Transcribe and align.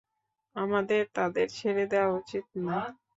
আমাদের 0.55 1.01
তাদের 1.15 1.47
ছেড়ে 1.57 1.83
দেওয়া 1.91 2.11
উচিত 2.19 2.45
নয়। 2.59 2.91